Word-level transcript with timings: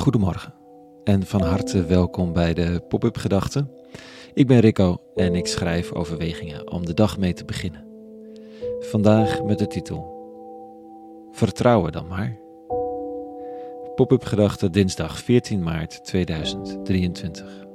Goedemorgen 0.00 0.54
en 1.04 1.26
van 1.26 1.40
harte 1.42 1.84
welkom 1.84 2.32
bij 2.32 2.54
de 2.54 2.82
Pop-up 2.88 3.16
Gedachten. 3.16 3.70
Ik 4.34 4.46
ben 4.46 4.60
Rico 4.60 4.96
en 5.14 5.34
ik 5.34 5.46
schrijf 5.46 5.92
overwegingen 5.92 6.70
om 6.70 6.86
de 6.86 6.94
dag 6.94 7.18
mee 7.18 7.32
te 7.32 7.44
beginnen. 7.44 7.84
Vandaag 8.78 9.42
met 9.42 9.58
de 9.58 9.66
titel 9.66 10.18
Vertrouwen 11.32 11.92
dan 11.92 12.06
maar. 12.06 12.38
Pop-up 13.94 14.24
Gedachten 14.24 14.72
dinsdag 14.72 15.18
14 15.18 15.62
maart 15.62 16.04
2023. 16.04 17.69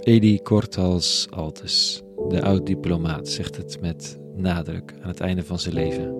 Edi 0.00 0.42
Kortals 0.42 1.26
Altes, 1.30 2.02
de 2.28 2.42
oud-diplomaat, 2.42 3.28
zegt 3.28 3.56
het 3.56 3.80
met 3.80 4.18
nadruk 4.34 4.94
aan 5.02 5.08
het 5.08 5.20
einde 5.20 5.44
van 5.44 5.58
zijn 5.58 5.74
leven. 5.74 6.14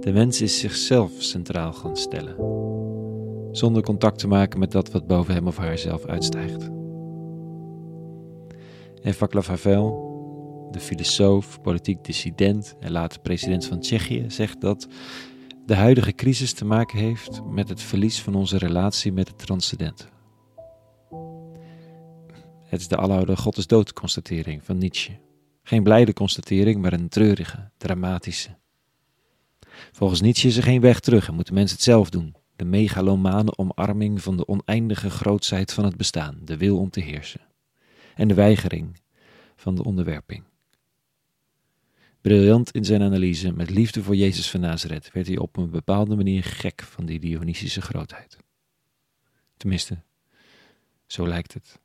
De 0.00 0.12
mens 0.12 0.40
is 0.40 0.58
zichzelf 0.58 1.10
centraal 1.18 1.72
gaan 1.72 1.96
stellen, 1.96 2.34
zonder 3.52 3.82
contact 3.82 4.18
te 4.18 4.26
maken 4.26 4.58
met 4.58 4.72
dat 4.72 4.90
wat 4.90 5.06
boven 5.06 5.34
hem 5.34 5.46
of 5.46 5.56
haar 5.56 5.78
zelf 5.78 6.06
uitstijgt. 6.06 6.70
En 9.02 9.14
Václav 9.14 9.46
Havel, 9.46 10.08
de 10.70 10.80
filosoof, 10.80 11.60
politiek 11.60 12.04
dissident 12.04 12.74
en 12.80 12.92
later 12.92 13.20
president 13.20 13.66
van 13.66 13.80
Tsjechië, 13.80 14.24
zegt 14.28 14.60
dat 14.60 14.86
de 15.66 15.74
huidige 15.74 16.12
crisis 16.12 16.52
te 16.52 16.64
maken 16.64 16.98
heeft 16.98 17.40
met 17.44 17.68
het 17.68 17.80
verlies 17.82 18.22
van 18.22 18.34
onze 18.34 18.58
relatie 18.58 19.12
met 19.12 19.28
het 19.28 19.38
transcendente. 19.38 20.04
Het 22.70 22.80
is 22.80 22.88
de 22.88 22.96
aloude 22.96 23.36
God 23.36 23.56
is 23.56 23.66
dood 23.66 23.92
constatering 23.92 24.64
van 24.64 24.78
Nietzsche. 24.78 25.18
Geen 25.62 25.82
blijde 25.82 26.12
constatering, 26.12 26.80
maar 26.80 26.92
een 26.92 27.08
treurige, 27.08 27.70
dramatische. 27.76 28.58
Volgens 29.92 30.20
Nietzsche 30.20 30.48
is 30.48 30.56
er 30.56 30.62
geen 30.62 30.80
weg 30.80 31.00
terug 31.00 31.28
en 31.28 31.34
moeten 31.34 31.54
mensen 31.54 31.76
het 31.76 31.84
zelf 31.84 32.10
doen. 32.10 32.34
De 32.56 32.64
megalomane 32.64 33.56
omarming 33.56 34.22
van 34.22 34.36
de 34.36 34.46
oneindige 34.48 35.10
grootsheid 35.10 35.72
van 35.72 35.84
het 35.84 35.96
bestaan, 35.96 36.38
de 36.44 36.56
wil 36.56 36.78
om 36.78 36.90
te 36.90 37.00
heersen. 37.00 37.40
En 38.14 38.28
de 38.28 38.34
weigering 38.34 39.00
van 39.56 39.74
de 39.74 39.84
onderwerping. 39.84 40.44
Briljant 42.20 42.70
in 42.70 42.84
zijn 42.84 43.02
analyse, 43.02 43.52
met 43.52 43.70
liefde 43.70 44.02
voor 44.02 44.16
Jezus 44.16 44.50
van 44.50 44.60
Nazareth, 44.60 45.10
werd 45.12 45.26
hij 45.26 45.38
op 45.38 45.56
een 45.56 45.70
bepaalde 45.70 46.16
manier 46.16 46.44
gek 46.44 46.82
van 46.82 47.06
die 47.06 47.18
Dionysische 47.18 47.80
grootheid. 47.80 48.36
Tenminste, 49.56 50.02
zo 51.06 51.28
lijkt 51.28 51.54
het. 51.54 51.80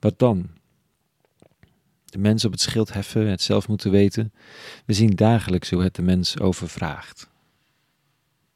Wat 0.00 0.18
dan? 0.18 0.50
De 2.04 2.18
mens 2.18 2.44
op 2.44 2.52
het 2.52 2.60
schild 2.60 2.92
heffen, 2.92 3.26
het 3.26 3.42
zelf 3.42 3.68
moeten 3.68 3.90
weten. 3.90 4.32
We 4.86 4.92
zien 4.92 5.10
dagelijks 5.10 5.70
hoe 5.70 5.82
het 5.82 5.94
de 5.94 6.02
mens 6.02 6.40
overvraagt. 6.40 7.30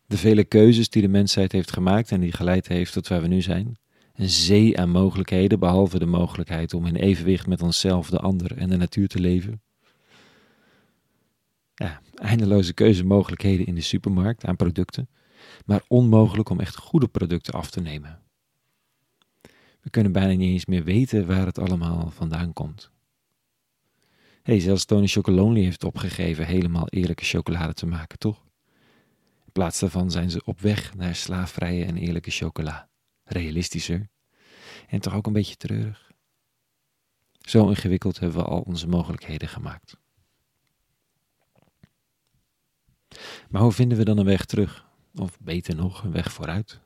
De 0.06 0.16
vele 0.16 0.44
keuzes 0.44 0.88
die 0.88 1.02
de 1.02 1.08
mensheid 1.08 1.52
heeft 1.52 1.72
gemaakt 1.72 2.10
en 2.10 2.20
die 2.20 2.32
geleid 2.32 2.68
heeft 2.68 2.92
tot 2.92 3.08
waar 3.08 3.20
we 3.20 3.26
nu 3.26 3.42
zijn. 3.42 3.78
Een 4.14 4.28
zee 4.28 4.78
aan 4.78 4.90
mogelijkheden, 4.90 5.58
behalve 5.58 5.98
de 5.98 6.06
mogelijkheid 6.06 6.74
om 6.74 6.86
in 6.86 6.96
evenwicht 6.96 7.46
met 7.46 7.62
onszelf, 7.62 8.10
de 8.10 8.18
ander 8.18 8.56
en 8.56 8.68
de 8.68 8.76
natuur 8.76 9.08
te 9.08 9.20
leven. 9.20 9.62
Ja, 11.74 12.00
eindeloze 12.14 12.72
keuzemogelijkheden 12.72 13.66
in 13.66 13.74
de 13.74 13.80
supermarkt 13.80 14.44
aan 14.44 14.56
producten, 14.56 15.08
maar 15.64 15.82
onmogelijk 15.88 16.48
om 16.48 16.60
echt 16.60 16.76
goede 16.76 17.08
producten 17.08 17.54
af 17.54 17.70
te 17.70 17.80
nemen. 17.80 18.25
We 19.86 19.92
kunnen 19.92 20.12
bijna 20.12 20.32
niet 20.32 20.52
eens 20.52 20.66
meer 20.66 20.84
weten 20.84 21.26
waar 21.26 21.46
het 21.46 21.58
allemaal 21.58 22.10
vandaan 22.10 22.52
komt. 22.52 22.90
hey, 24.42 24.60
zelfs 24.60 24.84
Tony 24.84 25.06
Chocolonely 25.06 25.62
heeft 25.62 25.84
opgegeven 25.84 26.46
helemaal 26.46 26.88
eerlijke 26.88 27.24
chocolade 27.24 27.72
te 27.72 27.86
maken, 27.86 28.18
toch? 28.18 28.44
In 29.44 29.52
plaats 29.52 29.78
daarvan 29.78 30.10
zijn 30.10 30.30
ze 30.30 30.44
op 30.44 30.60
weg 30.60 30.94
naar 30.94 31.14
slaafvrije 31.14 31.84
en 31.84 31.96
eerlijke 31.96 32.30
chocola. 32.30 32.88
Realistischer 33.24 34.08
en 34.86 35.00
toch 35.00 35.14
ook 35.14 35.26
een 35.26 35.32
beetje 35.32 35.56
treurig. 35.56 36.12
Zo 37.40 37.68
ingewikkeld 37.68 38.18
hebben 38.18 38.38
we 38.38 38.44
al 38.44 38.60
onze 38.60 38.88
mogelijkheden 38.88 39.48
gemaakt. 39.48 39.96
Maar 43.48 43.62
hoe 43.62 43.72
vinden 43.72 43.98
we 43.98 44.04
dan 44.04 44.18
een 44.18 44.24
weg 44.24 44.44
terug? 44.44 44.86
Of 45.14 45.38
beter 45.40 45.74
nog, 45.74 46.04
een 46.04 46.12
weg 46.12 46.32
vooruit? 46.32 46.84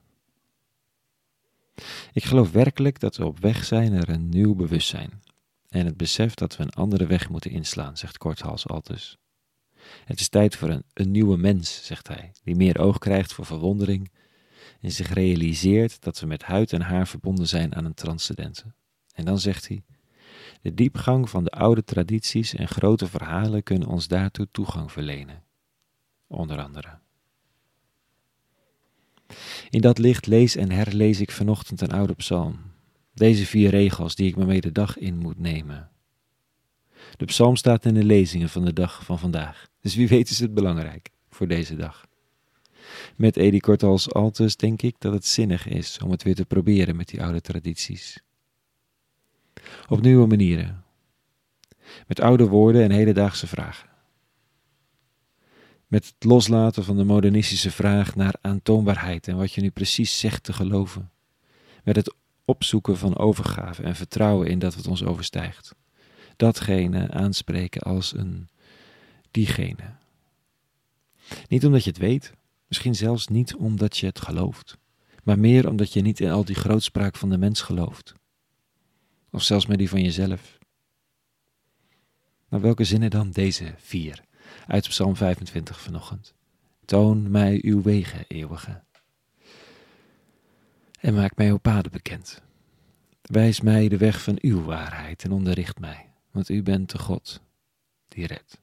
Ik 2.12 2.25
geloof 2.25 2.50
werkelijk 2.50 3.00
dat 3.00 3.16
we 3.16 3.26
op 3.26 3.38
weg 3.38 3.65
zijn 3.65 3.93
naar 3.93 4.09
een 4.09 4.28
nieuw 4.28 4.54
bewustzijn 4.54 5.22
en 5.69 5.87
het 5.87 5.97
besef 5.97 6.34
dat 6.34 6.56
we 6.56 6.62
een 6.62 6.71
andere 6.72 7.06
weg 7.06 7.28
moeten 7.28 7.50
inslaan, 7.50 7.97
zegt 7.97 8.19
Korthals 8.19 8.69
Altus. 8.69 9.19
Het 10.04 10.20
is 10.20 10.28
tijd 10.28 10.56
voor 10.56 10.69
een, 10.69 10.84
een 10.94 11.10
nieuwe 11.10 11.37
mens, 11.37 11.84
zegt 11.84 12.09
hij, 12.09 12.32
die 12.44 12.56
meer 12.56 12.78
oog 12.78 12.99
krijgt 12.99 13.32
voor 13.32 13.47
verwondering 13.47 14.10
en 14.81 14.91
zich 14.93 15.12
realiseert 15.12 16.03
dat 16.03 16.20
we 16.20 16.26
met 16.26 16.43
huid 16.43 16.72
en 16.72 16.81
haar 16.81 17.09
verbonden 17.09 17.49
zijn 17.49 17.75
aan 17.75 17.84
een 17.84 17.94
transcendente. 17.94 18.65
En 19.15 19.25
dan 19.25 19.38
zegt 19.38 19.69
hij: 19.69 19.82
De 20.62 20.75
diepgang 20.75 21.31
van 21.31 21.44
de 21.44 21.50
oude 21.50 21.84
tradities 21.84 22.54
en 22.54 22.69
grote 22.69 23.06
verhalen 23.06 23.62
kunnen 23.62 23.88
ons 23.88 24.09
daartoe 24.09 24.49
toegang 24.50 24.93
verlenen. 24.93 25.43
Onder 26.26 26.62
andere. 26.62 26.99
In 29.70 29.80
dat 29.80 29.98
licht 29.98 30.26
lees 30.26 30.56
en 30.56 30.70
herlees 30.70 31.20
ik 31.20 31.30
vanochtend 31.30 31.80
een 31.80 31.92
oude 31.92 32.14
psalm. 32.14 32.58
Deze 33.14 33.46
vier 33.46 33.70
regels 33.70 34.14
die 34.14 34.28
ik 34.28 34.36
me 34.36 34.44
mee 34.44 34.60
de 34.60 34.72
dag 34.72 34.98
in 34.98 35.18
moet 35.18 35.38
nemen. 35.38 35.91
De 37.16 37.24
psalm 37.24 37.56
staat 37.56 37.84
in 37.84 37.94
de 37.94 38.04
lezingen 38.04 38.48
van 38.48 38.64
de 38.64 38.72
dag 38.72 39.04
van 39.04 39.19
vandaag, 39.19 39.69
dus 39.80 39.94
wie 39.94 40.08
weet 40.08 40.30
is 40.30 40.38
het 40.38 40.54
belangrijk 40.54 41.10
voor 41.30 41.48
deze 41.48 41.76
dag. 41.76 42.08
Met 43.16 43.36
Edi 43.36 43.60
Kortals 43.60 44.12
Altus 44.12 44.56
denk 44.56 44.82
ik 44.82 44.96
dat 44.98 45.12
het 45.12 45.26
zinnig 45.26 45.66
is 45.66 45.98
om 46.04 46.10
het 46.10 46.22
weer 46.22 46.34
te 46.34 46.44
proberen 46.44 46.96
met 46.96 47.08
die 47.08 47.22
oude 47.22 47.40
tradities. 47.40 48.22
Op 49.88 50.00
nieuwe 50.00 50.26
manieren. 50.26 50.84
Met 52.06 52.20
oude 52.20 52.46
woorden 52.46 52.82
en 52.82 52.90
hedendaagse 52.90 53.46
vragen. 53.46 53.89
Met 55.90 56.06
het 56.06 56.24
loslaten 56.24 56.84
van 56.84 56.96
de 56.96 57.04
modernistische 57.04 57.70
vraag 57.70 58.14
naar 58.14 58.34
aantoonbaarheid 58.40 59.28
en 59.28 59.36
wat 59.36 59.52
je 59.52 59.60
nu 59.60 59.70
precies 59.70 60.18
zegt 60.18 60.42
te 60.42 60.52
geloven. 60.52 61.10
Met 61.84 61.96
het 61.96 62.14
opzoeken 62.44 62.96
van 62.96 63.16
overgave 63.16 63.82
en 63.82 63.96
vertrouwen 63.96 64.48
in 64.48 64.58
dat 64.58 64.74
wat 64.74 64.86
ons 64.86 65.04
overstijgt. 65.04 65.74
Datgene 66.36 67.10
aanspreken 67.10 67.82
als 67.82 68.16
een 68.16 68.48
diegene. 69.30 69.94
Niet 71.48 71.66
omdat 71.66 71.84
je 71.84 71.90
het 71.90 71.98
weet, 71.98 72.32
misschien 72.66 72.94
zelfs 72.94 73.26
niet 73.26 73.54
omdat 73.54 73.98
je 73.98 74.06
het 74.06 74.20
gelooft, 74.20 74.78
maar 75.22 75.38
meer 75.38 75.68
omdat 75.68 75.92
je 75.92 76.00
niet 76.00 76.20
in 76.20 76.30
al 76.30 76.44
die 76.44 76.56
grootspraak 76.56 77.16
van 77.16 77.30
de 77.30 77.38
mens 77.38 77.60
gelooft. 77.60 78.12
Of 79.30 79.42
zelfs 79.42 79.66
met 79.66 79.78
die 79.78 79.88
van 79.88 80.02
jezelf. 80.02 80.58
Maar 82.48 82.60
welke 82.60 82.84
zinnen 82.84 83.10
dan 83.10 83.30
deze 83.30 83.74
vier? 83.78 84.28
Uit 84.66 84.88
Psalm 84.88 85.16
25 85.16 85.81
vanochtend. 85.81 86.34
Toon 86.84 87.31
mij 87.31 87.59
uw 87.62 87.83
wegen, 87.83 88.25
eeuwige. 88.28 88.83
En 91.00 91.15
maak 91.15 91.37
mij 91.37 91.50
uw 91.50 91.59
paden 91.59 91.93
bekend. 91.93 92.43
Wijs 93.22 93.61
mij 93.61 93.88
de 93.88 93.97
weg 93.97 94.22
van 94.22 94.38
uw 94.41 94.62
waarheid 94.62 95.25
en 95.25 95.33
onderricht 95.33 95.78
mij, 95.78 96.12
want 96.31 96.49
u 96.49 96.62
bent 96.62 96.91
de 96.91 96.99
God 96.99 97.43
die 98.09 98.27
redt. 98.27 98.61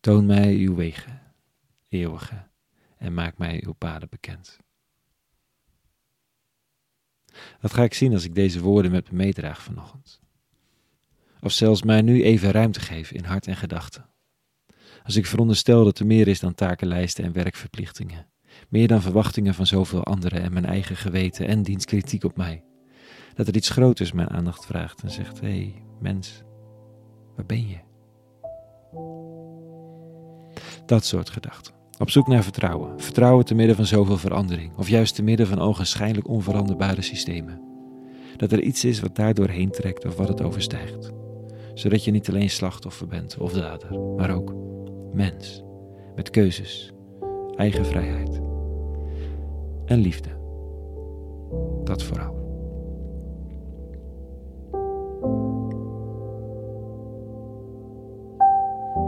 Toon 0.00 0.26
mij 0.26 0.54
uw 0.54 0.74
wegen, 0.74 1.22
eeuwige, 1.88 2.46
en 2.98 3.14
maak 3.14 3.38
mij 3.38 3.62
uw 3.66 3.72
paden 3.72 4.08
bekend. 4.08 4.58
Dat 7.60 7.72
ga 7.72 7.82
ik 7.82 7.94
zien 7.94 8.12
als 8.12 8.24
ik 8.24 8.34
deze 8.34 8.60
woorden 8.60 8.90
met 8.90 9.10
me 9.10 9.16
meedraag 9.16 9.62
vanochtend 9.62 10.20
of 11.40 11.52
zelfs 11.52 11.82
mij 11.82 12.02
nu 12.02 12.22
even 12.22 12.50
ruimte 12.50 12.80
geven 12.80 13.16
in 13.16 13.24
hart 13.24 13.46
en 13.46 13.56
gedachten. 13.56 14.06
Als 15.06 15.16
ik 15.16 15.26
veronderstel 15.26 15.84
dat 15.84 15.98
er 15.98 16.06
meer 16.06 16.28
is 16.28 16.40
dan 16.40 16.54
takenlijsten 16.54 17.24
en 17.24 17.32
werkverplichtingen, 17.32 18.26
meer 18.68 18.88
dan 18.88 19.02
verwachtingen 19.02 19.54
van 19.54 19.66
zoveel 19.66 20.04
anderen 20.04 20.42
en 20.42 20.52
mijn 20.52 20.66
eigen 20.66 20.96
geweten 20.96 21.46
en 21.46 21.62
dienstkritiek 21.62 22.24
op 22.24 22.36
mij, 22.36 22.64
dat 23.34 23.48
er 23.48 23.56
iets 23.56 23.70
groters 23.70 24.12
mijn 24.12 24.30
aandacht 24.30 24.66
vraagt 24.66 25.02
en 25.02 25.10
zegt: 25.10 25.40
hé, 25.40 25.46
hey, 25.46 25.82
mens, 26.00 26.42
waar 27.36 27.46
ben 27.46 27.68
je? 27.68 27.78
Dat 30.86 31.04
soort 31.04 31.30
gedachten. 31.30 31.74
Op 31.98 32.10
zoek 32.10 32.26
naar 32.26 32.42
vertrouwen. 32.42 33.00
Vertrouwen 33.00 33.44
te 33.44 33.54
midden 33.54 33.76
van 33.76 33.86
zoveel 33.86 34.18
verandering, 34.18 34.76
of 34.76 34.88
juist 34.88 35.14
te 35.14 35.22
midden 35.22 35.46
van 35.46 35.58
ogenschijnlijk 35.58 36.28
onveranderbare 36.28 37.02
systemen. 37.02 37.60
Dat 38.36 38.52
er 38.52 38.62
iets 38.62 38.84
is 38.84 39.00
wat 39.00 39.16
daar 39.16 39.34
doorheen 39.34 39.70
trekt 39.70 40.04
of 40.04 40.16
wat 40.16 40.28
het 40.28 40.42
overstijgt 40.42 41.12
zodat 41.78 42.04
je 42.04 42.10
niet 42.10 42.28
alleen 42.28 42.50
slachtoffer 42.50 43.06
bent 43.06 43.38
of 43.38 43.52
dader, 43.52 44.00
maar 44.16 44.30
ook 44.30 44.54
mens, 45.12 45.64
met 46.14 46.30
keuzes, 46.30 46.92
eigen 47.56 47.86
vrijheid 47.86 48.40
en 49.84 49.98
liefde. 49.98 50.28
Dat 51.84 52.02
vooral. 52.02 52.34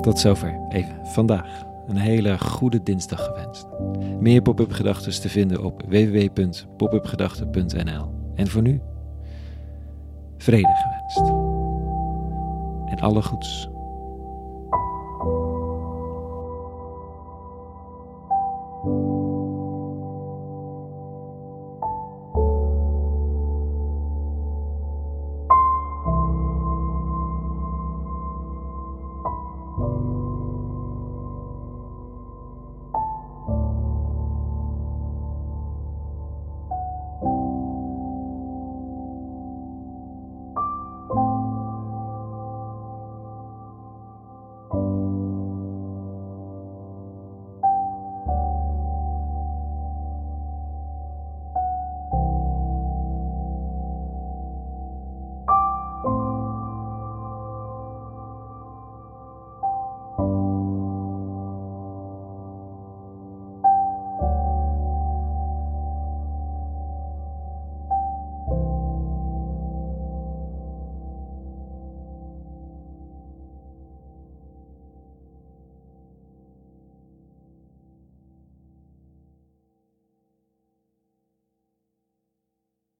Tot 0.00 0.19
zover 0.19 0.61
even 0.69 1.06
vandaag. 1.06 1.67
Een 1.87 1.97
hele 1.97 2.38
goede 2.38 2.82
dinsdag 2.82 3.25
gewenst. 3.25 3.67
Meer 4.21 4.43
pop-up 4.43 4.73
gedachten 4.73 5.21
te 5.21 5.29
vinden 5.29 5.64
op 5.64 5.82
www.popupgedachten.nl. 5.87 8.11
En 8.35 8.49
voor 8.49 8.62
nu, 8.62 8.81
vrede 10.37 10.75
gewenst. 10.75 11.67
Alle 13.00 13.23
goeds. 13.23 13.78